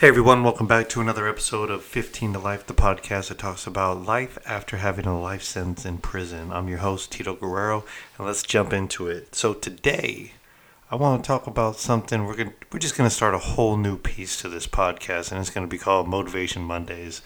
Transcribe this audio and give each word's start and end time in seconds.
Hey 0.00 0.08
everyone, 0.08 0.42
welcome 0.42 0.66
back 0.66 0.88
to 0.88 1.02
another 1.02 1.28
episode 1.28 1.70
of 1.70 1.84
15 1.84 2.32
to 2.32 2.38
Life, 2.38 2.66
the 2.66 2.72
podcast 2.72 3.28
that 3.28 3.36
talks 3.36 3.66
about 3.66 4.06
life 4.06 4.38
after 4.46 4.78
having 4.78 5.04
a 5.04 5.20
life 5.20 5.42
sentence 5.42 5.84
in 5.84 5.98
prison. 5.98 6.50
I'm 6.50 6.68
your 6.68 6.78
host, 6.78 7.12
Tito 7.12 7.34
Guerrero, 7.34 7.84
and 8.16 8.26
let's 8.26 8.42
jump 8.42 8.72
into 8.72 9.08
it. 9.08 9.34
So 9.34 9.52
today, 9.52 10.32
I 10.90 10.96
want 10.96 11.22
to 11.22 11.28
talk 11.28 11.46
about 11.46 11.76
something. 11.76 12.24
We're 12.24 12.34
going 12.34 12.54
we're 12.72 12.78
just 12.78 12.96
going 12.96 13.10
to 13.10 13.14
start 13.14 13.34
a 13.34 13.38
whole 13.38 13.76
new 13.76 13.98
piece 13.98 14.40
to 14.40 14.48
this 14.48 14.66
podcast, 14.66 15.32
and 15.32 15.38
it's 15.38 15.50
going 15.50 15.66
to 15.66 15.70
be 15.70 15.76
called 15.76 16.08
Motivation 16.08 16.62
Mondays. 16.62 17.20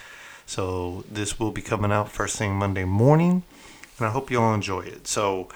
So 0.44 1.04
this 1.08 1.38
will 1.38 1.52
be 1.52 1.62
coming 1.62 1.92
out 1.92 2.10
first 2.10 2.36
thing 2.36 2.56
Monday 2.56 2.84
morning, 2.84 3.44
and 3.98 4.06
I 4.08 4.10
hope 4.10 4.32
you 4.32 4.40
all 4.40 4.52
enjoy 4.52 4.80
it. 4.80 5.06
So 5.06 5.48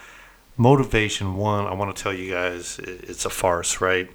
motivation 0.57 1.35
one, 1.35 1.67
I 1.67 1.75
want 1.75 1.97
to 1.97 2.01
tell 2.01 2.15
you 2.15 2.31
guys, 2.31 2.79
it's 2.79 3.25
a 3.25 3.31
farce, 3.31 3.81
right? 3.81 4.09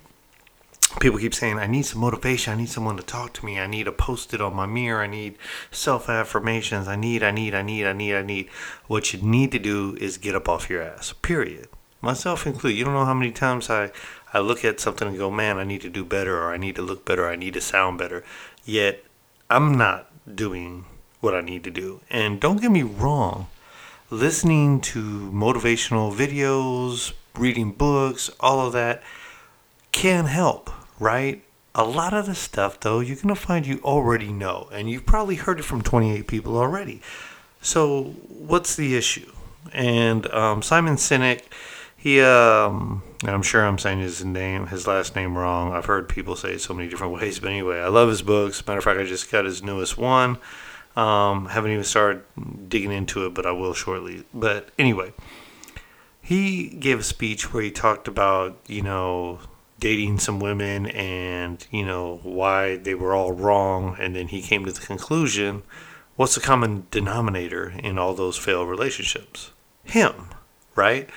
People 1.00 1.20
keep 1.20 1.34
saying, 1.34 1.60
I 1.60 1.68
need 1.68 1.84
some 1.84 2.02
motivation. 2.02 2.54
I 2.54 2.58
need 2.58 2.70
someone 2.70 2.98
to 2.98 3.04
talk 3.04 3.34
to 3.34 3.46
me. 3.46 3.60
I 3.60 3.68
need 3.68 3.88
a 3.88 3.91
post 3.91 4.34
it 4.34 4.41
on 4.41 4.55
my 4.55 4.66
mirror. 4.66 5.02
I 5.02 5.08
need 5.08 5.38
self 5.71 6.10
affirmations. 6.10 6.88
I 6.88 6.96
need, 6.96 7.24
I 7.24 7.32
need, 7.32 7.54
I 7.54 7.62
need, 7.62 7.85
I 7.85 7.94
need, 7.94 8.16
I 8.16 8.21
need. 8.21 8.49
What 8.88 9.13
you 9.13 9.22
need 9.22 9.52
to 9.52 9.60
do 9.60 9.98
is 9.99 10.18
get 10.18 10.35
up 10.35 10.49
off 10.49 10.70
your 10.70 10.82
ass, 10.82 11.13
period. 11.22 11.70
Myself 12.02 12.46
included. 12.46 12.77
You 12.77 12.85
don't 12.85 12.94
know 12.94 13.05
how 13.05 13.13
many 13.13 13.32
times 13.32 13.70
I, 13.70 13.91
I 14.34 14.40
look 14.40 14.66
at 14.66 14.80
something 14.80 15.07
and 15.07 15.18
go, 15.18 15.32
man, 15.32 15.57
I 15.57 15.63
need 15.63 15.82
to 15.82 15.90
do 15.90 16.04
better, 16.04 16.38
or 16.41 16.52
I 16.52 16.57
need 16.57 16.76
to 16.76 16.82
look 16.82 17.05
better, 17.05 17.26
or 17.26 17.29
I 17.29 17.35
need 17.35 17.54
to 17.54 17.62
sound 17.62 17.98
better. 17.98 18.24
Yet 18.66 19.04
I'm 19.50 19.77
not 19.77 20.10
doing 20.35 20.85
what 21.22 21.34
I 21.34 21.41
need 21.41 21.63
to 21.63 21.72
do. 21.72 22.02
And 22.10 22.40
don't 22.40 22.62
get 22.62 22.72
me 22.72 22.84
wrong, 22.84 23.48
listening 24.10 24.82
to 24.82 25.32
motivational 25.32 26.13
videos, 26.13 27.13
reading 27.35 27.72
books, 27.72 28.29
all 28.40 28.66
of 28.66 28.74
that 28.74 29.02
can 29.94 30.26
help 30.26 30.70
right? 31.04 31.43
A 31.76 31.84
lot 31.84 32.13
of 32.13 32.26
the 32.26 32.35
stuff, 32.35 32.79
though, 32.79 32.99
you're 32.99 33.15
going 33.18 33.27
to 33.29 33.35
find 33.35 33.68
you 33.68 33.79
already 33.84 34.32
know, 34.32 34.70
and 34.71 34.90
you've 34.90 35.05
probably 35.05 35.35
heard 35.35 35.60
it 35.60 35.63
from 35.63 35.82
28 35.82 36.27
people 36.27 36.57
already. 36.57 37.01
So, 37.62 38.15
what's 38.29 38.76
the 38.76 38.95
issue? 38.95 39.32
And 39.71 40.32
um, 40.32 40.62
Simon 40.62 40.95
Sinek, 40.95 41.41
he, 41.98 42.21
um, 42.21 43.04
I'm 43.23 43.41
sure 43.41 43.65
I'm 43.65 43.77
saying 43.77 43.99
his 43.99 44.23
name, 44.23 44.68
his 44.68 44.87
last 44.87 45.15
name 45.15 45.37
wrong. 45.37 45.73
I've 45.73 45.85
heard 45.85 46.10
people 46.10 46.35
say 46.35 46.54
it 46.54 46.62
so 46.62 46.73
many 46.73 46.90
different 46.90 47.13
ways, 47.20 47.40
but 47.40 47.49
anyway, 47.49 47.79
I 47.79 47.88
love 47.88 48.10
his 48.10 48.21
books. 48.21 48.65
Matter 48.65 48.79
of 48.79 48.84
fact, 48.84 48.99
I 48.99 49.04
just 49.04 49.32
got 49.32 49.45
his 49.45 49.63
newest 49.63 49.98
one. 49.98 50.38
Um, 50.95 51.48
haven't 51.48 51.71
even 51.71 51.84
started 51.84 52.23
digging 52.70 52.91
into 52.91 53.26
it, 53.26 53.34
but 53.34 53.48
I 53.48 53.51
will 53.51 53.73
shortly. 53.73 54.26
But 54.32 54.70
anyway, 54.77 55.13
he 56.21 56.67
gave 56.67 56.99
a 56.99 57.04
speech 57.04 57.51
where 57.51 57.63
he 57.63 57.71
talked 57.71 58.07
about, 58.07 58.60
you 58.67 58.84
know, 58.84 59.40
dating 59.84 60.17
some 60.17 60.39
women 60.39 60.85
and, 60.85 61.67
you 61.70 61.84
know, 61.84 62.21
why 62.23 62.77
they 62.77 62.95
were 62.95 63.13
all 63.13 63.34
wrong. 63.34 63.98
And 63.99 64.16
then 64.16 64.29
he 64.29 64.41
came 64.41 64.63
to 64.66 64.72
the 64.72 64.79
conclusion 64.79 65.62
what's 66.16 66.35
the 66.35 66.41
common 66.41 66.88
denominator 66.89 67.73
in 67.84 67.97
all 68.00 68.13
those 68.13 68.38
failed 68.38 68.69
relationships? 68.69 69.51
Him, 69.83 70.29
right? 70.73 71.09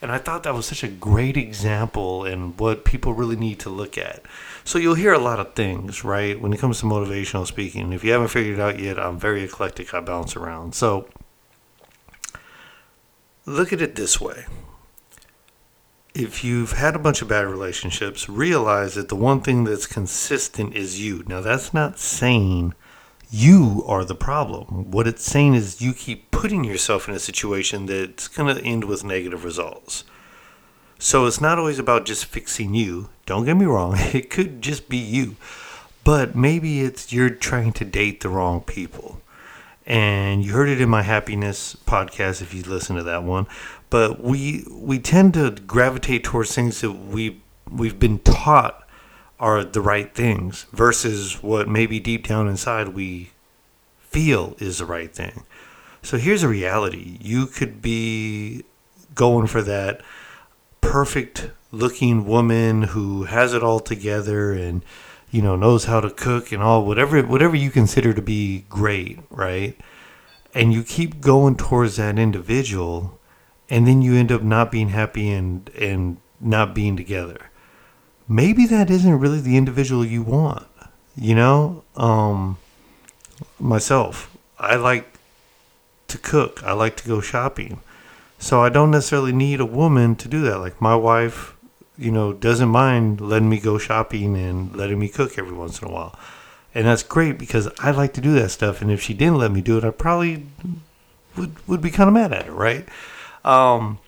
And 0.00 0.12
I 0.12 0.18
thought 0.18 0.44
that 0.44 0.54
was 0.54 0.66
such 0.66 0.84
a 0.84 0.88
great 0.88 1.36
example 1.36 2.24
and 2.24 2.56
what 2.60 2.84
people 2.84 3.12
really 3.12 3.34
need 3.34 3.58
to 3.60 3.70
look 3.70 3.98
at. 3.98 4.22
So 4.62 4.78
you'll 4.78 4.94
hear 4.94 5.12
a 5.12 5.18
lot 5.18 5.40
of 5.40 5.54
things, 5.54 6.04
right? 6.04 6.40
When 6.40 6.52
it 6.52 6.60
comes 6.60 6.78
to 6.78 6.86
motivational 6.86 7.44
speaking. 7.44 7.92
If 7.92 8.04
you 8.04 8.12
haven't 8.12 8.28
figured 8.28 8.60
it 8.60 8.62
out 8.62 8.78
yet, 8.78 9.00
I'm 9.00 9.18
very 9.18 9.42
eclectic. 9.42 9.92
I 9.94 10.00
bounce 10.00 10.36
around. 10.36 10.76
So 10.76 11.08
look 13.46 13.72
at 13.72 13.80
it 13.80 13.96
this 13.96 14.20
way 14.20 14.44
if 16.14 16.44
you've 16.44 16.72
had 16.72 16.94
a 16.94 16.98
bunch 16.98 17.22
of 17.22 17.28
bad 17.28 17.46
relationships, 17.46 18.28
realize 18.28 18.94
that 18.94 19.08
the 19.08 19.16
one 19.16 19.40
thing 19.40 19.64
that's 19.64 19.86
consistent 19.86 20.74
is 20.74 21.00
you. 21.00 21.24
Now, 21.26 21.40
that's 21.40 21.72
not 21.72 21.98
saying 21.98 22.74
you 23.30 23.82
are 23.86 24.04
the 24.04 24.14
problem. 24.14 24.90
What 24.90 25.06
it's 25.06 25.24
saying 25.24 25.54
is 25.54 25.80
you 25.80 25.94
keep 25.94 26.30
putting 26.30 26.64
yourself 26.64 27.08
in 27.08 27.14
a 27.14 27.18
situation 27.18 27.86
that's 27.86 28.28
going 28.28 28.54
to 28.54 28.62
end 28.62 28.84
with 28.84 29.04
negative 29.04 29.44
results. 29.44 30.04
So 30.98 31.26
it's 31.26 31.40
not 31.40 31.58
always 31.58 31.78
about 31.78 32.04
just 32.04 32.26
fixing 32.26 32.74
you. 32.74 33.08
Don't 33.24 33.46
get 33.46 33.56
me 33.56 33.64
wrong, 33.64 33.94
it 33.98 34.28
could 34.28 34.60
just 34.60 34.88
be 34.88 34.98
you. 34.98 35.36
But 36.04 36.36
maybe 36.36 36.82
it's 36.82 37.12
you're 37.12 37.30
trying 37.30 37.72
to 37.74 37.84
date 37.84 38.20
the 38.20 38.28
wrong 38.28 38.60
people. 38.60 39.20
And 39.84 40.44
you 40.44 40.52
heard 40.52 40.68
it 40.68 40.80
in 40.80 40.88
my 40.88 41.02
happiness 41.02 41.76
podcast 41.86 42.40
if 42.40 42.54
you 42.54 42.62
listen 42.62 42.96
to 42.96 43.02
that 43.02 43.24
one 43.24 43.46
but 43.92 44.22
we 44.22 44.64
we 44.70 44.98
tend 44.98 45.34
to 45.34 45.50
gravitate 45.50 46.24
towards 46.24 46.54
things 46.54 46.80
that 46.80 46.92
we 46.92 47.42
we've 47.70 47.98
been 47.98 48.18
taught 48.20 48.88
are 49.38 49.62
the 49.62 49.82
right 49.82 50.14
things 50.14 50.64
versus 50.72 51.42
what 51.42 51.68
maybe 51.68 52.00
deep 52.00 52.26
down 52.26 52.48
inside 52.48 52.88
we 52.88 53.32
feel 53.98 54.56
is 54.58 54.78
the 54.78 54.86
right 54.86 55.14
thing. 55.14 55.44
So 56.00 56.16
here's 56.16 56.42
a 56.42 56.48
reality. 56.48 57.18
You 57.20 57.46
could 57.46 57.82
be 57.82 58.64
going 59.14 59.46
for 59.46 59.60
that 59.60 60.00
perfect 60.80 61.50
looking 61.70 62.24
woman 62.24 62.82
who 62.82 63.24
has 63.24 63.52
it 63.52 63.62
all 63.62 63.80
together 63.80 64.52
and 64.52 64.82
you 65.32 65.42
know 65.42 65.56
knows 65.56 65.86
how 65.86 66.00
to 66.00 66.10
cook 66.10 66.52
and 66.52 66.62
all 66.62 66.84
whatever 66.84 67.20
whatever 67.22 67.56
you 67.56 67.70
consider 67.70 68.12
to 68.14 68.22
be 68.22 68.64
great, 68.68 69.18
right? 69.30 69.76
And 70.54 70.72
you 70.72 70.84
keep 70.84 71.20
going 71.20 71.56
towards 71.56 71.96
that 71.96 72.18
individual 72.18 73.18
and 73.68 73.86
then 73.86 74.02
you 74.02 74.14
end 74.14 74.30
up 74.30 74.42
not 74.42 74.70
being 74.70 74.90
happy 74.90 75.32
and 75.32 75.68
and 75.70 76.18
not 76.40 76.74
being 76.74 76.96
together. 76.96 77.50
Maybe 78.28 78.66
that 78.66 78.90
isn't 78.90 79.18
really 79.18 79.40
the 79.40 79.56
individual 79.56 80.04
you 80.04 80.22
want 80.22 80.68
you 81.16 81.34
know? 81.34 81.84
Um 81.96 82.58
myself 83.58 84.36
i 84.58 84.76
like 84.76 85.14
to 86.08 86.18
cook. 86.18 86.62
I 86.62 86.72
like 86.72 86.96
to 86.98 87.08
go 87.08 87.20
shopping. 87.20 87.80
So 88.38 88.62
i 88.62 88.68
don't 88.68 88.90
necessarily 88.90 89.32
need 89.32 89.60
a 89.60 89.66
woman 89.66 90.14
to 90.16 90.28
do 90.28 90.42
that. 90.42 90.58
Like 90.58 90.80
my 90.80 90.94
wife 90.94 91.51
you 91.98 92.10
know 92.10 92.32
doesn't 92.32 92.68
mind 92.68 93.20
letting 93.20 93.48
me 93.48 93.58
go 93.58 93.78
shopping 93.78 94.36
and 94.36 94.74
letting 94.76 94.98
me 94.98 95.08
cook 95.08 95.38
every 95.38 95.52
once 95.56 95.80
in 95.80 95.88
a 95.88 95.90
while 95.90 96.18
and 96.74 96.86
that's 96.86 97.02
great 97.02 97.38
because 97.38 97.68
i 97.78 97.90
like 97.90 98.12
to 98.12 98.20
do 98.20 98.32
that 98.32 98.50
stuff 98.50 98.80
and 98.80 98.90
if 98.90 99.00
she 99.00 99.12
didn't 99.12 99.38
let 99.38 99.52
me 99.52 99.60
do 99.60 99.76
it 99.76 99.84
i 99.84 99.90
probably 99.90 100.46
would 101.36 101.54
would 101.68 101.82
be 101.82 101.90
kind 101.90 102.08
of 102.08 102.14
mad 102.14 102.32
at 102.32 102.46
her 102.46 102.52
right 102.52 102.88
um, 103.44 103.98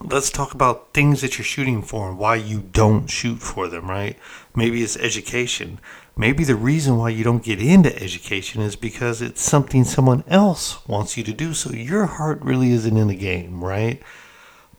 let's 0.00 0.30
talk 0.30 0.54
about 0.54 0.92
things 0.92 1.20
that 1.20 1.38
you're 1.38 1.44
shooting 1.44 1.82
for 1.82 2.08
and 2.08 2.18
why 2.18 2.36
you 2.36 2.60
don't 2.60 3.08
shoot 3.08 3.36
for 3.36 3.68
them, 3.68 3.88
right? 3.88 4.16
Maybe 4.54 4.82
it's 4.82 4.96
education. 4.96 5.80
Maybe 6.16 6.44
the 6.44 6.56
reason 6.56 6.98
why 6.98 7.10
you 7.10 7.24
don't 7.24 7.44
get 7.44 7.62
into 7.62 7.94
education 8.00 8.60
is 8.60 8.76
because 8.76 9.22
it's 9.22 9.40
something 9.40 9.84
someone 9.84 10.24
else 10.28 10.86
wants 10.86 11.16
you 11.16 11.24
to 11.24 11.32
do, 11.32 11.54
so 11.54 11.70
your 11.70 12.06
heart 12.06 12.42
really 12.42 12.72
isn't 12.72 12.96
in 12.96 13.08
the 13.08 13.16
game, 13.16 13.64
right? 13.64 14.02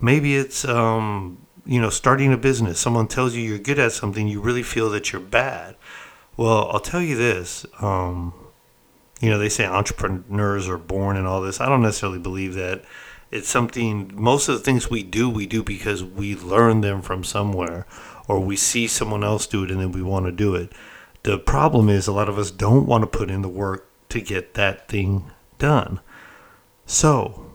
Maybe 0.02 0.36
it's 0.36 0.64
um, 0.66 1.46
you 1.70 1.80
know, 1.80 1.92
starting 1.92 2.34
a 2.34 2.38
business. 2.38 2.80
Someone 2.80 3.08
tells 3.08 3.36
you 3.36 3.44
you're 3.44 3.60
good 3.60 3.78
at 3.78 3.92
something, 3.92 4.28
you 4.28 4.42
really 4.42 4.64
feel 4.64 4.90
that 4.90 5.14
you're 5.14 5.22
bad. 5.22 5.76
Well, 6.36 6.68
I'll 6.72 6.80
tell 6.80 7.02
you 7.02 7.16
this. 7.16 7.64
Um, 7.80 8.34
you 9.22 9.30
know, 9.30 9.38
they 9.38 9.50
say 9.50 9.68
entrepreneurs 9.68 10.68
are 10.68 10.80
born 10.80 11.16
and 11.16 11.28
all 11.28 11.42
this. 11.42 11.62
I 11.62 11.70
don't 11.70 11.84
necessarily 11.84 12.18
believe 12.18 12.56
that 12.56 12.84
it's 13.30 13.48
something 13.48 14.12
most 14.16 14.50
of 14.50 14.58
the 14.58 14.64
things 14.64 14.90
we 14.90 15.04
do 15.04 15.30
we 15.30 15.46
do 15.46 15.64
because 15.64 16.04
we 16.04 16.36
learn 16.36 16.82
them 16.82 17.04
from 17.04 17.24
somewhere 17.24 17.86
or 18.28 18.40
we 18.40 18.56
see 18.56 18.88
someone 18.88 19.24
else 19.24 19.46
do 19.46 19.64
it 19.64 19.70
and 19.70 19.80
then 19.80 19.92
we 19.92 20.02
want 20.02 20.26
to 20.26 20.32
do 20.32 20.56
it 20.56 20.72
the 21.22 21.38
problem 21.38 21.90
is 21.90 22.08
a 22.08 22.12
lot 22.12 22.28
of 22.28 22.40
us 22.40 22.50
don't 22.50 22.88
want 22.88 23.04
to 23.04 23.18
put 23.20 23.30
in 23.30 23.44
the 23.44 23.50
work 23.50 23.88
to 24.10 24.20
get 24.20 24.56
that 24.56 24.88
thing 24.88 25.30
done 25.60 26.00
so 26.88 27.46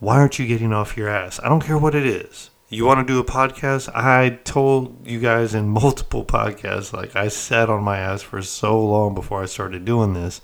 why 0.00 0.16
aren't 0.16 0.38
you 0.38 0.46
getting 0.46 0.72
off 0.72 0.98
your 0.98 1.08
ass 1.08 1.40
i 1.42 1.48
don't 1.48 1.64
care 1.64 1.78
what 1.78 1.94
it 1.94 2.04
is 2.04 2.50
you 2.70 2.84
want 2.86 3.06
to 3.06 3.12
do 3.12 3.20
a 3.20 3.24
podcast 3.24 3.90
i 3.94 4.30
told 4.44 5.06
you 5.06 5.20
guys 5.20 5.54
in 5.54 5.68
multiple 5.82 6.24
podcasts 6.24 6.92
like 6.92 7.14
i 7.14 7.28
sat 7.28 7.68
on 7.68 7.82
my 7.82 7.98
ass 7.98 8.22
for 8.22 8.40
so 8.40 8.82
long 8.82 9.14
before 9.14 9.42
i 9.42 9.46
started 9.46 9.84
doing 9.84 10.14
this 10.14 10.40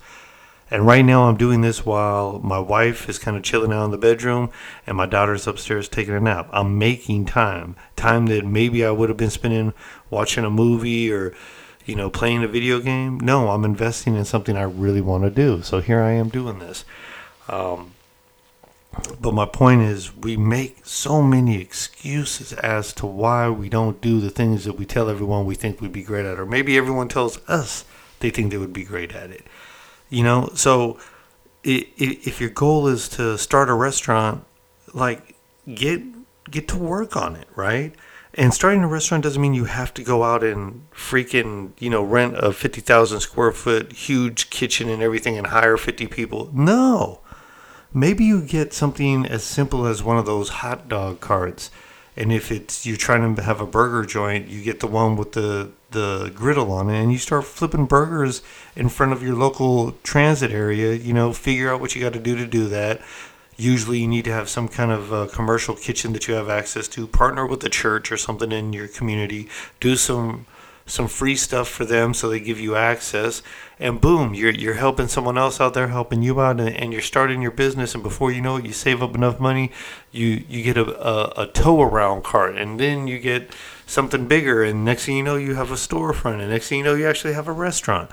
and 0.69 0.85
right 0.85 1.03
now, 1.03 1.23
I'm 1.23 1.37
doing 1.37 1.61
this 1.61 1.85
while 1.85 2.39
my 2.39 2.59
wife 2.59 3.07
is 3.07 3.19
kind 3.19 3.37
of 3.37 3.43
chilling 3.43 3.71
out 3.71 3.85
in 3.85 3.91
the 3.91 3.97
bedroom 3.97 4.49
and 4.85 4.97
my 4.97 5.05
daughter's 5.05 5.47
upstairs 5.47 5.87
taking 5.87 6.13
a 6.13 6.19
nap. 6.19 6.49
I'm 6.51 6.77
making 6.77 7.25
time, 7.25 7.77
time 7.95 8.25
that 8.27 8.45
maybe 8.45 8.83
I 8.83 8.91
would 8.91 9.07
have 9.07 9.17
been 9.17 9.29
spending 9.29 9.73
watching 10.09 10.43
a 10.43 10.49
movie 10.49 11.11
or, 11.11 11.33
you 11.85 11.95
know, 11.95 12.09
playing 12.09 12.43
a 12.43 12.49
video 12.49 12.81
game. 12.81 13.17
No, 13.19 13.49
I'm 13.49 13.63
investing 13.63 14.15
in 14.15 14.25
something 14.25 14.57
I 14.57 14.63
really 14.63 14.99
want 14.99 15.23
to 15.23 15.29
do. 15.29 15.61
So 15.61 15.79
here 15.79 16.01
I 16.01 16.11
am 16.11 16.27
doing 16.27 16.59
this. 16.59 16.83
Um, 17.47 17.93
But 19.19 19.33
my 19.33 19.45
point 19.45 19.81
is, 19.81 20.15
we 20.15 20.37
make 20.37 20.85
so 20.85 21.21
many 21.21 21.59
excuses 21.61 22.53
as 22.53 22.93
to 22.93 23.05
why 23.05 23.49
we 23.49 23.69
don't 23.69 24.01
do 24.01 24.19
the 24.19 24.29
things 24.29 24.65
that 24.65 24.73
we 24.73 24.85
tell 24.85 25.09
everyone 25.09 25.45
we 25.45 25.55
think 25.55 25.81
we'd 25.81 25.91
be 25.91 26.03
great 26.03 26.25
at, 26.25 26.39
or 26.39 26.45
maybe 26.45 26.77
everyone 26.77 27.07
tells 27.07 27.37
us 27.47 27.85
they 28.19 28.29
think 28.29 28.51
they 28.51 28.57
would 28.57 28.73
be 28.73 28.83
great 28.83 29.13
at 29.13 29.29
it. 29.29 29.45
You 30.09 30.23
know, 30.23 30.49
so 30.55 30.99
if 31.63 32.39
your 32.39 32.49
goal 32.49 32.87
is 32.87 33.09
to 33.09 33.37
start 33.37 33.69
a 33.69 33.73
restaurant, 33.73 34.45
like 34.93 35.35
get 35.73 36.01
get 36.49 36.67
to 36.69 36.77
work 36.77 37.15
on 37.15 37.35
it, 37.35 37.47
right? 37.55 37.93
And 38.33 38.53
starting 38.53 38.83
a 38.83 38.87
restaurant 38.87 39.23
doesn't 39.23 39.41
mean 39.41 39.53
you 39.53 39.65
have 39.65 39.93
to 39.95 40.03
go 40.03 40.23
out 40.23 40.43
and 40.43 40.89
freaking, 40.91 41.71
you 41.79 41.89
know, 41.89 42.03
rent 42.03 42.37
a 42.37 42.53
50,000 42.53 43.19
square 43.19 43.51
foot 43.51 43.91
huge 43.91 44.49
kitchen 44.49 44.89
and 44.89 45.01
everything 45.01 45.37
and 45.37 45.47
hire 45.47 45.75
50 45.75 46.07
people. 46.07 46.49
No. 46.53 47.19
Maybe 47.93 48.25
you 48.25 48.41
get 48.41 48.73
something 48.73 49.25
as 49.25 49.43
simple 49.43 49.85
as 49.85 50.03
one 50.03 50.17
of 50.17 50.25
those 50.25 50.49
hot 50.49 50.89
dog 50.89 51.19
carts. 51.19 51.71
And 52.15 52.31
if 52.31 52.51
it's 52.51 52.85
you're 52.85 52.97
trying 52.97 53.35
to 53.35 53.43
have 53.43 53.61
a 53.61 53.65
burger 53.65 54.03
joint, 54.05 54.47
you 54.47 54.63
get 54.63 54.79
the 54.79 54.87
one 54.87 55.15
with 55.15 55.33
the 55.33 55.71
the 55.91 56.31
griddle 56.35 56.71
on 56.71 56.89
it 56.89 57.01
and 57.01 57.13
you 57.13 57.17
start 57.17 57.45
flipping 57.45 57.85
burgers 57.85 58.41
in 58.75 58.89
front 58.89 59.13
of 59.13 59.23
your 59.23 59.35
local 59.35 59.93
transit 60.03 60.51
area, 60.51 60.93
you 60.93 61.13
know, 61.13 61.31
figure 61.31 61.71
out 61.71 61.79
what 61.79 61.95
you 61.95 62.01
got 62.01 62.11
to 62.11 62.19
do 62.19 62.35
to 62.35 62.45
do 62.45 62.67
that 62.67 63.01
usually 63.57 63.99
you 63.99 64.07
need 64.07 64.25
to 64.25 64.31
have 64.31 64.47
some 64.47 64.67
kind 64.67 64.91
of 64.91 65.31
commercial 65.31 65.75
kitchen 65.75 66.13
that 66.13 66.27
you 66.27 66.35
have 66.35 66.49
access 66.49 66.87
to 66.87 67.07
partner 67.07 67.45
with 67.45 67.63
a 67.63 67.69
church 67.69 68.11
or 68.11 68.17
something 68.17 68.51
in 68.51 68.71
your 68.71 68.87
community 68.87 69.49
do 69.79 69.95
some 69.95 70.45
some 70.87 71.07
free 71.07 71.35
stuff 71.35 71.67
for 71.67 71.85
them 71.85 72.13
so 72.13 72.29
they 72.29 72.39
give 72.39 72.59
you 72.59 72.75
access 72.75 73.43
and 73.79 74.01
boom 74.01 74.33
you're, 74.33 74.51
you're 74.51 74.73
helping 74.73 75.07
someone 75.07 75.37
else 75.37 75.61
out 75.61 75.73
there 75.73 75.89
helping 75.89 76.23
you 76.23 76.41
out 76.41 76.59
and, 76.59 76.69
and 76.69 76.91
you're 76.91 77.01
starting 77.01 77.41
your 77.41 77.51
business 77.51 77.93
and 77.93 78.01
before 78.01 78.31
you 78.31 78.41
know 78.41 78.55
it 78.55 78.65
you 78.65 78.73
save 78.73 79.03
up 79.03 79.13
enough 79.13 79.39
money 79.39 79.71
you 80.11 80.43
you 80.49 80.63
get 80.63 80.77
a, 80.77 81.07
a, 81.07 81.43
a 81.43 81.47
tow 81.47 81.81
around 81.81 82.23
cart 82.23 82.57
and 82.57 82.79
then 82.79 83.05
you 83.05 83.19
get 83.19 83.53
something 83.85 84.27
bigger 84.27 84.63
and 84.63 84.83
next 84.83 85.05
thing 85.05 85.17
you 85.17 85.23
know 85.23 85.35
you 85.35 85.53
have 85.53 85.71
a 85.71 85.75
storefront 85.75 86.39
and 86.39 86.49
next 86.49 86.69
thing 86.69 86.79
you 86.79 86.83
know 86.83 86.95
you 86.95 87.07
actually 87.07 87.33
have 87.33 87.47
a 87.47 87.53
restaurant 87.53 88.09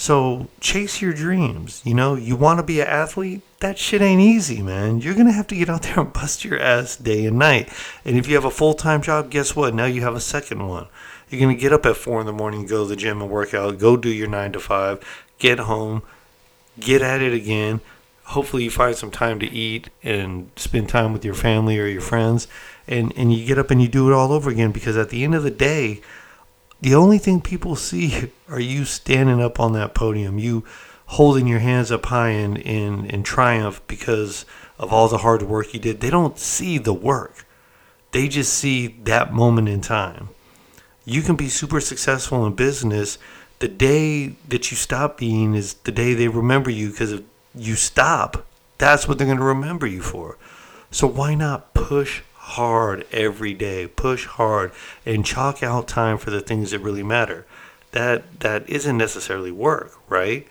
so 0.00 0.48
chase 0.60 1.02
your 1.02 1.12
dreams. 1.12 1.82
You 1.84 1.92
know, 1.92 2.14
you 2.14 2.34
want 2.34 2.58
to 2.58 2.62
be 2.62 2.80
an 2.80 2.86
athlete? 2.86 3.42
That 3.58 3.76
shit 3.76 4.00
ain't 4.00 4.22
easy, 4.22 4.62
man. 4.62 5.02
You're 5.02 5.12
going 5.12 5.26
to 5.26 5.32
have 5.32 5.46
to 5.48 5.54
get 5.54 5.68
out 5.68 5.82
there 5.82 6.00
and 6.00 6.10
bust 6.10 6.42
your 6.42 6.58
ass 6.58 6.96
day 6.96 7.26
and 7.26 7.38
night. 7.38 7.68
And 8.02 8.16
if 8.16 8.26
you 8.26 8.34
have 8.34 8.46
a 8.46 8.50
full 8.50 8.72
time 8.72 9.02
job, 9.02 9.30
guess 9.30 9.54
what? 9.54 9.74
Now 9.74 9.84
you 9.84 10.00
have 10.00 10.14
a 10.14 10.20
second 10.20 10.66
one. 10.66 10.86
You're 11.30 11.40
going 11.40 11.54
to 11.54 11.60
get 11.60 11.72
up 11.72 11.86
at 11.86 11.96
four 11.96 12.20
in 12.20 12.26
the 12.26 12.32
morning, 12.32 12.66
go 12.66 12.82
to 12.82 12.88
the 12.88 12.96
gym 12.96 13.22
and 13.22 13.30
work 13.30 13.54
out, 13.54 13.78
go 13.78 13.96
do 13.96 14.08
your 14.08 14.26
nine 14.26 14.50
to 14.52 14.60
five, 14.60 15.00
get 15.38 15.60
home, 15.60 16.02
get 16.78 17.02
at 17.02 17.22
it 17.22 17.32
again. 17.32 17.80
Hopefully, 18.24 18.64
you 18.64 18.70
find 18.70 18.96
some 18.96 19.12
time 19.12 19.38
to 19.38 19.46
eat 19.46 19.90
and 20.02 20.50
spend 20.56 20.88
time 20.88 21.12
with 21.12 21.24
your 21.24 21.34
family 21.34 21.78
or 21.78 21.86
your 21.86 22.00
friends. 22.00 22.48
And, 22.88 23.12
and 23.16 23.32
you 23.32 23.46
get 23.46 23.58
up 23.58 23.70
and 23.70 23.80
you 23.80 23.86
do 23.86 24.10
it 24.10 24.14
all 24.14 24.32
over 24.32 24.50
again 24.50 24.72
because 24.72 24.96
at 24.96 25.10
the 25.10 25.22
end 25.22 25.36
of 25.36 25.44
the 25.44 25.50
day, 25.50 26.00
the 26.80 26.94
only 26.94 27.18
thing 27.18 27.40
people 27.40 27.76
see 27.76 28.32
are 28.48 28.60
you 28.60 28.84
standing 28.84 29.40
up 29.40 29.60
on 29.60 29.72
that 29.74 29.94
podium, 29.94 30.38
you 30.38 30.64
holding 31.06 31.46
your 31.46 31.58
hands 31.60 31.92
up 31.92 32.06
high 32.06 32.30
in, 32.30 32.56
in, 32.56 33.06
in 33.06 33.22
triumph 33.22 33.80
because 33.86 34.44
of 34.78 34.92
all 34.92 35.08
the 35.08 35.18
hard 35.18 35.42
work 35.42 35.74
you 35.74 35.80
did. 35.80 36.00
They 36.00 36.10
don't 36.10 36.38
see 36.38 36.78
the 36.78 36.94
work, 36.94 37.46
they 38.10 38.26
just 38.26 38.52
see 38.52 38.88
that 39.04 39.32
moment 39.32 39.68
in 39.68 39.80
time. 39.80 40.30
You 41.10 41.22
can 41.22 41.34
be 41.34 41.48
super 41.48 41.80
successful 41.80 42.46
in 42.46 42.54
business. 42.54 43.18
The 43.58 43.66
day 43.66 44.28
that 44.48 44.70
you 44.70 44.76
stop 44.76 45.18
being 45.18 45.54
is 45.54 45.74
the 45.74 45.90
day 45.90 46.14
they 46.14 46.28
remember 46.28 46.70
you 46.70 46.90
because 46.90 47.10
if 47.12 47.22
you 47.54 47.74
stop, 47.74 48.46
that's 48.78 49.08
what 49.08 49.18
they're 49.18 49.26
going 49.26 49.38
to 49.38 49.44
remember 49.44 49.88
you 49.88 50.02
for. 50.02 50.38
So 50.92 51.08
why 51.08 51.34
not 51.34 51.74
push 51.74 52.22
hard 52.50 53.06
every 53.12 53.54
day. 53.54 53.88
Push 53.88 54.26
hard 54.26 54.72
and 55.04 55.26
chalk 55.26 55.62
out 55.62 55.88
time 55.88 56.16
for 56.16 56.30
the 56.30 56.40
things 56.40 56.70
that 56.70 56.78
really 56.78 57.02
matter. 57.02 57.44
That 57.92 58.40
that 58.40 58.68
isn't 58.68 58.96
necessarily 58.96 59.50
work, 59.50 59.98
right? 60.08 60.46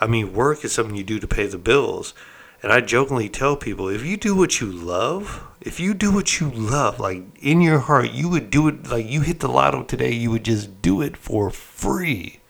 I 0.00 0.06
mean, 0.06 0.32
work 0.32 0.64
is 0.64 0.72
something 0.72 0.94
you 0.94 1.02
do 1.02 1.18
to 1.18 1.26
pay 1.26 1.46
the 1.46 1.58
bills. 1.58 2.14
And 2.62 2.72
I 2.72 2.80
jokingly 2.80 3.28
tell 3.28 3.56
people, 3.56 3.88
if 3.88 4.04
you 4.04 4.16
do 4.16 4.36
what 4.36 4.60
you 4.60 4.70
love, 4.70 5.44
if 5.68 5.78
you 5.78 5.92
do 5.92 6.10
what 6.10 6.40
you 6.40 6.50
love, 6.50 6.98
like 6.98 7.24
in 7.42 7.60
your 7.60 7.80
heart, 7.80 8.12
you 8.12 8.30
would 8.30 8.48
do 8.48 8.68
it 8.68 8.88
like 8.88 9.06
you 9.06 9.20
hit 9.20 9.40
the 9.40 9.48
lotto 9.48 9.82
today, 9.82 10.10
you 10.10 10.30
would 10.30 10.46
just 10.46 10.80
do 10.80 11.02
it 11.02 11.14
for 11.14 11.50
free. 11.50 12.40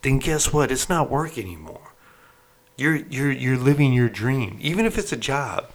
Then 0.00 0.18
guess 0.18 0.50
what? 0.50 0.72
It's 0.72 0.88
not 0.88 1.10
work 1.10 1.36
anymore. 1.36 1.92
You're 2.78 2.96
you're 2.96 3.30
you're 3.30 3.58
living 3.58 3.92
your 3.92 4.08
dream. 4.08 4.56
Even 4.62 4.86
if 4.86 4.96
it's 4.96 5.12
a 5.12 5.16
job. 5.18 5.70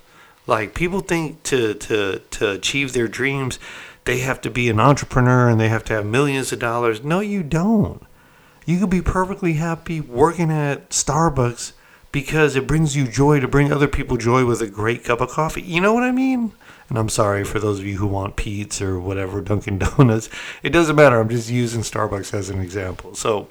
Like 0.47 0.73
people 0.73 1.01
think 1.01 1.43
to 1.43 1.75
to 1.75 2.23
to 2.31 2.49
achieve 2.49 2.93
their 2.93 3.07
dreams, 3.07 3.59
they 4.05 4.17
have 4.19 4.41
to 4.41 4.49
be 4.49 4.67
an 4.67 4.79
entrepreneur 4.79 5.47
and 5.47 5.59
they 5.59 5.69
have 5.69 5.83
to 5.85 5.93
have 5.93 6.07
millions 6.07 6.51
of 6.51 6.57
dollars. 6.57 7.03
No, 7.03 7.19
you 7.19 7.43
don't. 7.43 8.01
You 8.65 8.79
could 8.79 8.89
be 8.89 9.03
perfectly 9.03 9.53
happy 9.53 10.01
working 10.01 10.51
at 10.51 10.89
Starbucks 10.89 11.73
because 12.11 12.55
it 12.55 12.67
brings 12.67 12.95
you 12.95 13.07
joy 13.07 13.39
to 13.39 13.47
bring 13.47 13.71
other 13.71 13.87
people 13.87 14.17
joy 14.17 14.45
with 14.45 14.61
a 14.61 14.67
great 14.67 15.03
cup 15.03 15.21
of 15.21 15.29
coffee. 15.29 15.61
You 15.61 15.81
know 15.81 15.93
what 15.93 16.03
I 16.03 16.11
mean? 16.11 16.53
And 16.89 16.97
I'm 16.97 17.09
sorry 17.09 17.43
for 17.43 17.59
those 17.59 17.79
of 17.79 17.85
you 17.85 17.97
who 17.97 18.07
want 18.07 18.35
Peet's 18.35 18.81
or 18.81 18.99
whatever, 18.99 19.41
Dunkin' 19.41 19.77
Donuts. 19.77 20.29
It 20.63 20.71
doesn't 20.71 20.95
matter. 20.95 21.19
I'm 21.19 21.29
just 21.29 21.49
using 21.49 21.81
Starbucks 21.81 22.33
as 22.33 22.49
an 22.49 22.59
example. 22.59 23.15
So, 23.15 23.47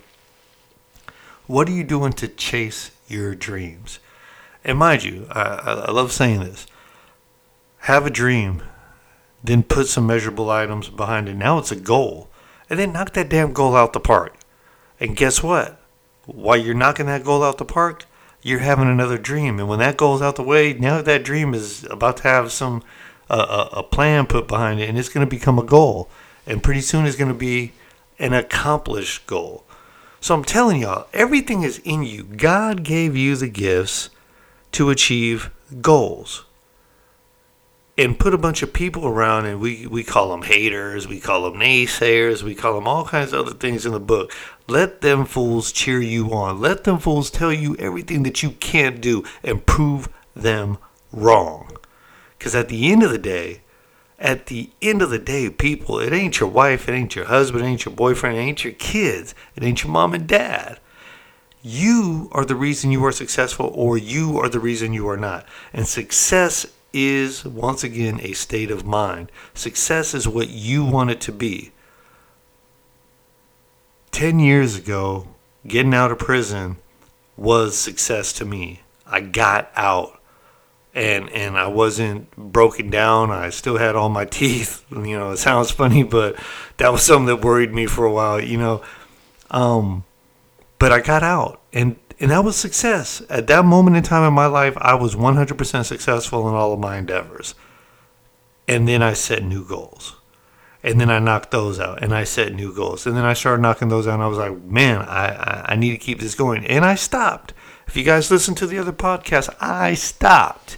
what 1.47 1.69
are 1.69 1.73
you 1.73 1.85
doing 1.85 2.13
to 2.15 2.29
chase 2.29 2.91
your 3.07 3.35
dreams? 3.35 4.01
And 4.65 4.79
mind 4.79 5.05
you, 5.05 5.27
I, 5.31 5.85
I 5.87 5.91
love 5.93 6.13
saying 6.13 6.41
this 6.41 6.67
have 7.83 8.05
a 8.05 8.11
dream, 8.11 8.63
then 9.43 9.63
put 9.63 9.87
some 9.87 10.07
measurable 10.07 10.51
items 10.51 10.89
behind 10.89 11.29
it. 11.29 11.37
Now 11.37 11.59
it's 11.59 11.73
a 11.73 11.77
goal. 11.77 12.29
And 12.69 12.79
then 12.79 12.93
knock 12.93 13.15
that 13.15 13.31
damn 13.31 13.53
goal 13.53 13.75
out 13.75 13.93
the 13.93 14.01
park. 14.01 14.37
And 15.01 15.17
guess 15.17 15.43
what? 15.43 15.81
While 16.27 16.59
you're 16.59 16.75
knocking 16.75 17.07
that 17.07 17.25
goal 17.25 17.43
out 17.43 17.57
the 17.57 17.65
park, 17.65 18.05
you're 18.49 18.61
having 18.61 18.89
another 18.89 19.19
dream. 19.19 19.59
And 19.59 19.69
when 19.69 19.79
that 19.79 19.97
goes 19.97 20.23
out 20.23 20.37
the 20.37 20.43
way, 20.43 20.73
now 20.73 21.03
that 21.03 21.23
dream 21.23 21.55
is 21.55 21.85
about 21.91 22.19
to 22.19 22.23
have 22.25 22.51
some 22.51 22.83
uh, 23.31 23.69
a, 23.73 23.79
a 23.79 23.83
plan 23.83 24.27
put 24.27 24.49
behind 24.49 24.81
it, 24.81 24.89
and 24.89 24.99
it's 24.99 25.09
going 25.09 25.27
to 25.27 25.31
become 25.31 25.59
a 25.59 25.65
goal. 25.65 26.09
And 26.47 26.63
pretty 26.63 26.81
soon 26.81 27.07
it's 27.07 27.17
going 27.17 27.33
to 27.33 27.39
be 27.39 27.73
an 28.19 28.33
accomplished 28.33 29.27
goal. 29.27 29.65
So 30.21 30.35
I'm 30.35 30.45
telling 30.45 30.81
y'all, 30.81 31.07
everything 31.13 31.63
is 31.63 31.79
in 31.85 32.03
you. 32.03 32.25
God 32.25 32.83
gave 32.83 33.17
you 33.17 33.37
the 33.37 33.49
gifts 33.49 34.11
to 34.73 34.91
achieve 34.91 35.51
goals 35.81 36.45
and 37.99 38.17
put 38.17 38.33
a 38.33 38.39
bunch 38.39 38.63
of 38.63 38.73
people 38.73 39.07
around 39.07 39.45
and 39.45 39.61
we, 39.61 39.85
we 39.89 40.05
call 40.05 40.31
them 40.31 40.43
haters, 40.43 41.09
we 41.09 41.19
call 41.19 41.43
them 41.43 41.61
naysayers, 41.61 42.45
we 42.45 42.55
call 42.55 42.77
them 42.77 42.87
all 42.87 43.05
kinds 43.05 43.33
of 43.33 43.41
other 43.41 43.57
things 43.57 43.85
in 43.85 43.91
the 43.91 43.99
book. 43.99 44.33
Let 44.69 45.01
them 45.01 45.25
fools 45.25 45.73
cheer 45.73 46.01
you 46.01 46.33
on. 46.33 46.61
Let 46.61 46.85
them 46.85 46.99
fools 46.99 47.29
tell 47.29 47.53
you 47.53 47.75
everything 47.77 48.23
that 48.23 48.41
you 48.41 48.53
can't 48.53 49.01
do 49.01 49.25
and 49.43 49.67
prove 49.67 50.09
them 50.37 50.79
wrong. 51.13 51.77
Because 52.39 52.55
at 52.55 52.69
the 52.69 52.93
end 52.93 53.03
of 53.03 53.11
the 53.11 53.19
day, 53.19 53.63
at 54.21 54.47
the 54.47 54.71
end 54.81 55.03
of 55.03 55.11
the 55.11 55.19
day, 55.19 55.51
people, 55.51 55.99
it 55.99 56.13
ain't 56.13 56.39
your 56.39 56.49
wife, 56.49 56.89
it 56.89 56.93
ain't 56.93 57.17
your 57.17 57.25
husband, 57.25 57.65
it 57.65 57.69
ain't 57.69 57.85
your 57.85 57.95
boyfriend, 57.95 58.37
it 58.37 58.41
ain't 58.41 58.63
your 58.63 58.75
kids, 58.75 59.35
it 59.57 59.65
ain't 59.65 59.83
your 59.83 59.93
mom 59.93 60.15
and 60.15 60.29
dad. 60.29 60.79
You 61.63 62.29
are 62.31 62.45
the 62.45 62.55
reason 62.55 62.93
you 62.93 63.05
are 63.05 63.13
successful, 63.13 63.73
or 63.75 63.99
you 63.99 64.39
are 64.39 64.49
the 64.49 64.61
reason 64.61 64.93
you 64.93 65.09
are 65.09 65.17
not. 65.17 65.47
And 65.73 65.87
success 65.87 66.67
is 66.93 67.45
once 67.45 67.85
again 67.85 68.21
a 68.23 68.33
state 68.33 68.71
of 68.71 68.87
mind. 68.87 69.31
Success 69.55 70.15
is 70.15 70.27
what 70.27 70.49
you 70.49 70.85
want 70.85 71.11
it 71.11 71.21
to 71.23 71.33
be. 71.33 71.73
10 74.13 74.41
years 74.41 74.77
ago, 74.77 75.29
getting 75.67 75.95
out 75.95 76.11
of 76.11 76.19
prison 76.19 76.77
was 77.37 77.77
success 77.79 78.33
to 78.35 78.45
me. 78.45 78.81
I 79.07 79.21
got 79.21 79.71
out 79.77 80.21
and 80.95 81.31
and 81.31 81.57
I 81.57 81.69
wasn't 81.69 82.35
broken 82.37 82.91
down. 82.91 83.31
I 83.31 83.51
still 83.51 83.77
had 83.77 83.95
all 83.95 84.09
my 84.09 84.25
teeth. 84.39 84.85
You 84.91 85.19
know, 85.19 85.31
it 85.31 85.37
sounds 85.37 85.71
funny, 85.71 86.03
but 86.03 86.37
that 86.79 86.91
was 86.93 87.03
something 87.03 87.27
that 87.27 87.45
worried 87.45 87.73
me 87.73 87.87
for 87.87 88.05
a 88.05 88.13
while, 88.13 88.41
you 88.43 88.59
know. 88.59 88.83
Um 89.51 90.05
but 90.79 90.93
I 90.93 91.01
got 91.01 91.23
out 91.23 91.61
and 91.73 91.97
and 92.21 92.31
that 92.31 92.45
was 92.45 92.57
success. 92.57 93.23
At 93.31 93.47
that 93.47 93.65
moment 93.65 93.97
in 93.97 94.03
time 94.03 94.27
in 94.27 94.35
my 94.35 94.47
life, 94.47 94.77
I 94.79 94.95
was 94.95 95.15
100% 95.15 95.85
successful 95.85 96.49
in 96.49 96.55
all 96.55 96.73
of 96.73 96.81
my 96.81 96.97
endeavors. 96.97 97.55
And 98.67 98.89
then 98.89 99.03
I 99.03 99.13
set 99.13 99.43
new 99.43 99.65
goals. 99.65 100.17
And 100.83 101.01
then 101.01 101.11
I 101.11 101.19
knocked 101.19 101.51
those 101.51 101.81
out 101.81 102.03
and 102.03 102.15
I 102.15 102.25
set 102.25 102.55
new 102.55 102.73
goals. 102.75 103.07
And 103.07 103.17
then 103.17 103.25
I 103.25 103.33
started 103.33 103.63
knocking 103.63 103.89
those 103.89 104.07
out 104.07 104.15
and 104.15 104.23
I 104.23 104.29
was 104.29 104.39
like, 104.39 104.61
man, 104.63 105.03
I, 105.03 105.29
I, 105.29 105.65
I 105.73 105.77
need 105.77 105.91
to 105.91 105.97
keep 105.97 106.21
this 106.21 106.35
going. 106.35 106.65
And 106.67 106.85
I 106.85 106.95
stopped. 106.95 107.53
If 107.87 107.97
you 107.97 108.05
guys 108.05 108.31
listen 108.31 108.55
to 108.57 108.67
the 108.67 108.79
other 108.79 108.93
podcast, 108.93 109.55
I 109.61 109.95
stopped. 109.95 110.77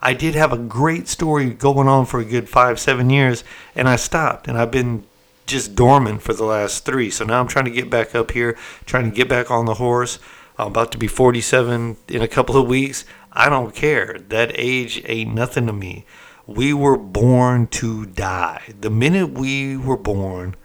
I 0.00 0.14
did 0.14 0.34
have 0.34 0.52
a 0.52 0.58
great 0.58 1.08
story 1.08 1.50
going 1.50 1.88
on 1.88 2.06
for 2.06 2.20
a 2.20 2.24
good 2.24 2.48
five, 2.48 2.78
seven 2.78 3.10
years, 3.10 3.44
and 3.74 3.88
I 3.88 3.96
stopped. 3.96 4.48
And 4.48 4.56
I've 4.56 4.70
been 4.70 5.04
just 5.46 5.74
dormant 5.74 6.22
for 6.22 6.32
the 6.32 6.44
last 6.44 6.84
three. 6.84 7.10
So 7.10 7.24
now 7.24 7.40
I'm 7.40 7.48
trying 7.48 7.66
to 7.66 7.70
get 7.70 7.90
back 7.90 8.14
up 8.14 8.32
here, 8.32 8.56
trying 8.84 9.10
to 9.10 9.16
get 9.16 9.28
back 9.28 9.50
on 9.50 9.64
the 9.64 9.74
horse. 9.74 10.18
I'm 10.58 10.68
about 10.68 10.92
to 10.92 10.98
be 10.98 11.06
47 11.06 11.96
in 12.08 12.22
a 12.22 12.28
couple 12.28 12.56
of 12.56 12.66
weeks. 12.66 13.04
I 13.32 13.48
don't 13.48 13.74
care. 13.74 14.18
That 14.28 14.52
age 14.54 15.02
ain't 15.04 15.34
nothing 15.34 15.66
to 15.66 15.72
me. 15.72 16.06
We 16.46 16.72
were 16.72 16.96
born 16.96 17.66
to 17.68 18.06
die. 18.06 18.74
The 18.80 18.88
minute 18.88 19.32
we 19.32 19.76
were 19.76 19.96
born, 19.96 20.56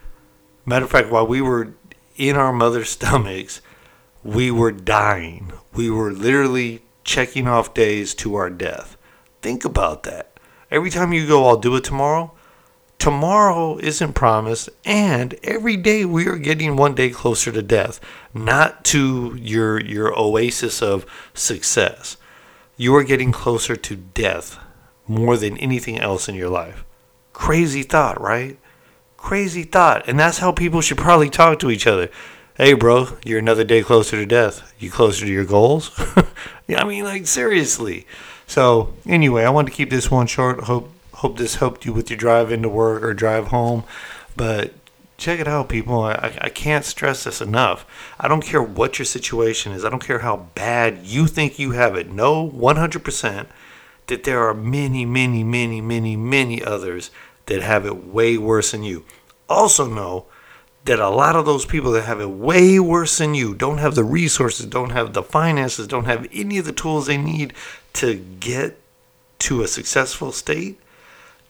matter 0.64 0.84
of 0.86 0.90
fact, 0.90 1.10
while 1.10 1.26
we 1.26 1.42
were 1.42 1.74
in 2.16 2.36
our 2.36 2.52
mother's 2.52 2.90
stomachs, 2.90 3.60
we 4.24 4.50
were 4.50 4.72
dying. 4.72 5.52
We 5.74 5.90
were 5.90 6.12
literally 6.12 6.82
checking 7.04 7.48
off 7.48 7.74
days 7.74 8.14
to 8.14 8.36
our 8.36 8.48
death. 8.48 8.96
Think 9.42 9.64
about 9.64 10.04
that. 10.04 10.38
Every 10.70 10.90
time 10.90 11.12
you 11.12 11.26
go, 11.26 11.46
I'll 11.46 11.56
do 11.56 11.76
it 11.76 11.84
tomorrow, 11.84 12.32
tomorrow 13.02 13.78
isn't 13.78 14.12
promised, 14.12 14.70
and 14.84 15.34
every 15.42 15.76
day 15.76 16.04
we 16.04 16.28
are 16.28 16.36
getting 16.36 16.76
one 16.76 16.94
day 16.94 17.10
closer 17.10 17.50
to 17.50 17.60
death, 17.60 17.98
not 18.32 18.84
to 18.84 19.34
your, 19.34 19.80
your 19.80 20.16
oasis 20.16 20.80
of 20.80 21.04
success. 21.34 22.16
You 22.76 22.94
are 22.94 23.02
getting 23.02 23.32
closer 23.32 23.74
to 23.74 23.96
death 23.96 24.56
more 25.08 25.36
than 25.36 25.58
anything 25.58 25.98
else 25.98 26.28
in 26.28 26.36
your 26.36 26.48
life. 26.48 26.84
Crazy 27.32 27.82
thought, 27.82 28.20
right? 28.20 28.56
Crazy 29.16 29.64
thought. 29.64 30.08
And 30.08 30.16
that's 30.16 30.38
how 30.38 30.52
people 30.52 30.80
should 30.80 30.98
probably 30.98 31.28
talk 31.28 31.58
to 31.58 31.72
each 31.72 31.88
other. 31.88 32.08
Hey, 32.54 32.72
bro, 32.72 33.18
you're 33.24 33.40
another 33.40 33.64
day 33.64 33.82
closer 33.82 34.14
to 34.14 34.26
death. 34.26 34.72
You 34.78 34.92
closer 34.92 35.26
to 35.26 35.32
your 35.32 35.44
goals? 35.44 35.90
yeah, 36.68 36.80
I 36.80 36.84
mean, 36.84 37.02
like, 37.02 37.26
seriously. 37.26 38.06
So, 38.46 38.94
anyway, 39.06 39.42
I 39.42 39.50
wanted 39.50 39.72
to 39.72 39.76
keep 39.76 39.90
this 39.90 40.08
one 40.08 40.28
short. 40.28 40.60
Hope 40.60 40.88
hope 41.22 41.38
this 41.38 41.54
helped 41.56 41.86
you 41.86 41.92
with 41.92 42.10
your 42.10 42.16
drive 42.16 42.50
into 42.50 42.68
work 42.68 43.02
or 43.02 43.14
drive 43.14 43.46
home. 43.48 43.84
But 44.36 44.74
check 45.16 45.38
it 45.38 45.46
out, 45.46 45.68
people. 45.68 46.02
I, 46.02 46.36
I 46.40 46.48
can't 46.48 46.84
stress 46.84 47.22
this 47.24 47.40
enough. 47.40 47.86
I 48.18 48.26
don't 48.26 48.44
care 48.44 48.62
what 48.62 48.98
your 48.98 49.06
situation 49.06 49.72
is, 49.72 49.84
I 49.84 49.90
don't 49.90 50.04
care 50.04 50.18
how 50.18 50.48
bad 50.56 51.06
you 51.06 51.28
think 51.28 51.58
you 51.58 51.70
have 51.72 51.94
it. 51.94 52.10
Know 52.10 52.50
100% 52.50 53.46
that 54.08 54.24
there 54.24 54.46
are 54.48 54.52
many, 54.54 55.04
many, 55.04 55.44
many, 55.44 55.80
many, 55.80 56.16
many 56.16 56.62
others 56.62 57.12
that 57.46 57.62
have 57.62 57.86
it 57.86 58.04
way 58.04 58.36
worse 58.36 58.72
than 58.72 58.82
you. 58.82 59.04
Also, 59.48 59.86
know 59.86 60.26
that 60.84 60.98
a 60.98 61.08
lot 61.08 61.36
of 61.36 61.46
those 61.46 61.64
people 61.64 61.92
that 61.92 62.02
have 62.02 62.20
it 62.20 62.30
way 62.30 62.80
worse 62.80 63.18
than 63.18 63.34
you 63.34 63.54
don't 63.54 63.78
have 63.78 63.94
the 63.94 64.02
resources, 64.02 64.66
don't 64.66 64.90
have 64.90 65.12
the 65.12 65.22
finances, 65.22 65.86
don't 65.86 66.06
have 66.06 66.26
any 66.32 66.58
of 66.58 66.64
the 66.64 66.72
tools 66.72 67.06
they 67.06 67.16
need 67.16 67.54
to 67.92 68.16
get 68.16 68.76
to 69.38 69.62
a 69.62 69.68
successful 69.68 70.32
state, 70.32 70.80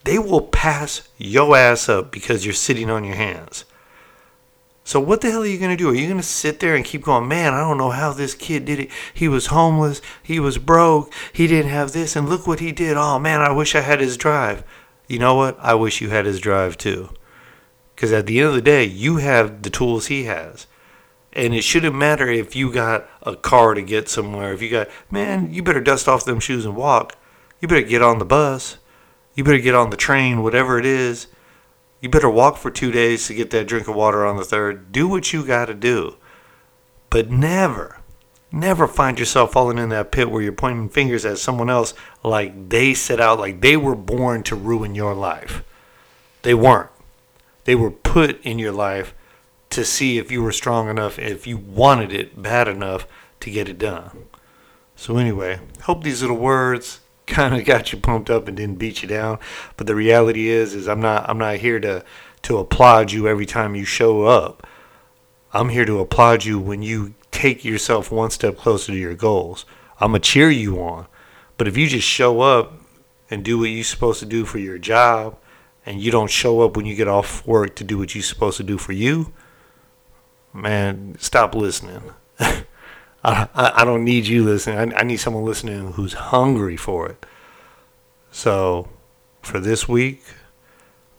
they 0.05 0.19
will 0.19 0.41
pass 0.41 1.09
your 1.17 1.57
ass 1.57 1.89
up 1.89 2.11
because 2.11 2.45
you're 2.45 2.55
sitting 2.55 2.91
on 2.91 3.05
your 3.05 3.17
hands. 3.17 3.65
So 4.85 4.99
what 4.99 5.21
the 5.21 5.31
hell 5.31 5.43
are 5.43 5.47
you 5.47 5.59
going 5.59 5.77
to 5.77 5.77
do? 5.77 5.91
Are 5.91 5.95
you 5.95 6.09
going 6.09 6.21
to 6.21 6.27
sit 6.27 6.59
there 6.59 6.75
and 6.75 6.85
keep 6.85 7.05
going, 7.05 7.29
man, 7.29 7.55
I 7.55 7.61
don't 7.61 7.79
know 7.79 7.91
how 7.91 8.13
this 8.13 8.35
kid 8.35 8.65
did 8.65 8.81
it. 8.81 8.91
He 9.15 9.29
was 9.29 9.47
homeless. 9.47 10.03
He 10.23 10.41
was 10.41 10.59
broke. 10.59 11.13
He 11.33 11.47
didn't 11.47 11.71
have 11.71 11.93
this. 11.93 12.17
And 12.17 12.29
look 12.29 12.47
what 12.47 12.59
he 12.59 12.73
did. 12.73 12.97
Oh, 12.97 13.19
man, 13.19 13.41
I 13.41 13.53
wish 13.53 13.77
I 13.77 13.81
had 13.81 14.01
his 14.01 14.17
drive. 14.17 14.65
You 15.07 15.21
know 15.21 15.35
what? 15.35 15.57
I 15.61 15.75
wish 15.75 16.01
you 16.01 16.11
had 16.11 16.27
his 16.27 16.41
drive 16.41 16.77
too. 16.77 17.11
Because 17.95 18.13
at 18.13 18.27
the 18.27 18.41
end 18.41 18.49
of 18.49 18.55
the 18.55 18.63
day, 18.63 18.85
you 18.85 19.19
have 19.19 19.63
the 19.63 19.71
tools 19.71 20.07
he 20.07 20.25
has. 20.25 20.67
And 21.33 21.55
it 21.55 21.63
shouldn't 21.63 21.95
matter 21.95 22.29
if 22.29 22.57
you 22.57 22.73
got 22.73 23.09
a 23.23 23.37
car 23.37 23.75
to 23.75 23.83
get 23.83 24.09
somewhere. 24.09 24.53
If 24.53 24.61
you 24.63 24.69
got, 24.69 24.89
man, 25.11 25.53
you 25.55 25.63
better 25.63 25.81
dust 25.81 26.09
off 26.09 26.25
them 26.25 26.41
shoes 26.41 26.67
and 26.67 26.77
walk. 26.77 27.17
You 27.61 27.69
better 27.69 27.87
get 27.87 28.03
on 28.03 28.19
the 28.19 28.25
bus. 28.25 28.79
You 29.35 29.45
better 29.45 29.59
get 29.59 29.75
on 29.75 29.91
the 29.91 29.97
train, 29.97 30.43
whatever 30.43 30.79
it 30.79 30.87
is. 30.87 31.27
You 32.01 32.09
better 32.09 32.29
walk 32.29 32.57
for 32.57 32.71
two 32.71 32.91
days 32.91 33.27
to 33.27 33.35
get 33.35 33.51
that 33.51 33.67
drink 33.67 33.89
of 33.89 33.95
water 33.95 34.27
on 34.27 34.37
the 34.37 34.45
third. 34.45 34.93
Do 34.93 35.09
what 35.09 35.33
you 35.33 35.45
got 35.45 35.67
to 35.67 35.75
do. 35.75 36.17
But 37.11 37.31
never, 37.31 37.99
never 38.51 38.89
find 38.89 39.19
yourself 39.19 39.53
falling 39.53 39.79
in 39.79 39.91
that 39.91 40.11
pit 40.11 40.31
where 40.31 40.43
you're 40.43 40.53
pointing 40.53 40.89
fingers 40.89 41.25
at 41.25 41.39
someone 41.39 41.71
else 41.71 41.95
like 42.23 42.71
they 42.71 42.93
set 42.95 43.21
out, 43.21 43.39
like 43.39 43.61
they 43.61 43.77
were 43.77 43.95
born 43.95 44.43
to 44.45 44.57
ruin 44.57 44.95
your 44.95 45.15
life. 45.15 45.63
They 46.43 46.55
weren't. 46.55 46.91
They 47.65 47.75
were 47.75 47.91
put 47.91 48.43
in 48.43 48.59
your 48.59 48.73
life 48.73 49.15
to 49.71 49.85
see 49.85 50.19
if 50.19 50.31
you 50.31 50.43
were 50.43 50.53
strong 50.53 50.91
enough, 50.91 51.19
if 51.19 51.47
you 51.47 51.57
wanted 51.57 52.13
it 52.13 52.43
bad 52.43 52.69
enough 52.69 53.07
to 53.41 53.51
get 53.51 53.69
it 53.69 53.79
done. 53.79 54.27
So, 54.97 55.17
anyway, 55.17 55.61
hope 55.83 56.03
these 56.03 56.21
little 56.21 56.37
words 56.37 57.01
kind 57.33 57.55
of 57.55 57.65
got 57.65 57.93
you 57.93 57.99
pumped 57.99 58.31
up 58.31 58.47
and 58.47 58.57
didn't 58.57 58.79
beat 58.79 59.03
you 59.03 59.09
down. 59.09 59.39
But 59.77 59.87
the 59.87 59.95
reality 59.95 60.49
is, 60.49 60.75
is 60.75 60.89
I'm 60.89 61.01
not 61.01 61.29
I'm 61.29 61.39
not 61.39 61.57
here 61.57 61.81
to 61.81 62.05
to 62.43 62.59
applaud 62.59 63.13
you 63.13 63.29
every 63.29 63.47
time 63.47 63.75
you 63.75 63.85
show 63.85 64.25
up. 64.25 64.67
I'm 65.53 65.69
here 65.69 65.85
to 65.85 66.01
applaud 66.01 66.45
you 66.45 66.59
when 66.59 66.83
you 66.83 67.15
take 67.31 67.65
yourself 67.65 68.11
one 68.11 68.31
step 68.31 68.57
closer 68.57 68.93
to 68.93 68.99
your 68.99 69.15
goals. 69.15 69.65
I'm 70.01 70.09
gonna 70.09 70.21
cheer 70.21 70.51
you 70.51 70.81
on. 70.81 71.07
But 71.57 71.69
if 71.69 71.77
you 71.77 71.87
just 71.87 72.07
show 72.07 72.41
up 72.41 72.75
and 73.31 73.45
do 73.45 73.59
what 73.59 73.71
you're 73.71 73.85
supposed 73.85 74.21
to 74.21 74.27
do 74.27 74.45
for 74.45 74.59
your 74.59 74.79
job, 74.79 75.39
and 75.85 76.01
you 76.01 76.11
don't 76.11 76.31
show 76.31 76.61
up 76.61 76.77
when 76.77 76.87
you 76.87 76.95
get 76.95 77.09
off 77.09 77.47
work 77.47 77.75
to 77.77 77.85
do 77.85 77.99
what 77.99 78.15
you're 78.15 78.23
supposed 78.23 78.57
to 78.57 78.63
do 78.63 78.79
for 78.79 78.93
you, 78.93 79.33
man, 80.53 81.17
stop 81.19 81.55
listening. 81.55 82.03
I, 83.25 83.49
I, 83.55 83.85
don't 83.85 84.05
need 84.05 84.27
you 84.27 84.45
listening. 84.45 84.93
I, 84.93 84.99
I 84.99 85.03
need 85.05 85.19
someone 85.19 85.45
listening 85.45 85.93
who's 85.93 86.15
hungry 86.15 86.77
for 86.77 87.09
it. 87.09 87.25
So, 88.33 88.89
for 89.43 89.61
this 89.61 89.89
week, 89.89 90.23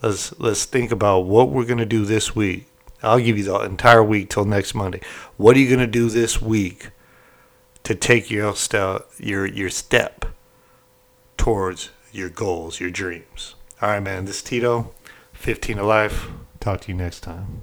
let's 0.02 0.38
let's 0.40 0.66
think 0.66 0.92
about 0.92 1.22
what 1.22 1.50
we're 1.50 1.66
gonna 1.66 1.86
do 1.86 2.04
this 2.04 2.36
week. 2.36 2.68
I'll 3.02 3.20
give 3.20 3.38
you 3.38 3.44
the 3.44 3.60
entire 3.60 4.04
week 4.04 4.30
till 4.30 4.46
next 4.46 4.74
Monday. 4.74 5.02
What 5.38 5.56
are 5.56 5.60
you 5.60 5.70
gonna 5.70 5.88
do 5.88 6.10
this 6.10 6.42
week 6.42 6.90
to 7.84 7.96
take 7.96 8.30
your 8.30 8.56
step 8.56 9.10
your 9.18 9.46
your 9.46 9.70
step 9.70 10.26
towards 11.38 11.90
your 12.12 12.30
goals, 12.30 12.80
your 12.80 12.92
dreams? 12.92 13.56
All 13.82 13.90
right, 13.90 14.04
man. 14.04 14.26
This 14.26 14.38
is 14.38 14.44
Tito, 14.44 14.94
15 15.34 15.78
to 15.78 15.84
life. 15.84 16.28
Talk 16.60 16.82
to 16.82 16.92
you 16.92 16.98
next 16.98 17.22
time. 17.22 17.62